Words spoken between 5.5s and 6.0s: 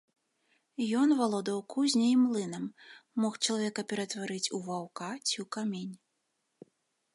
камень.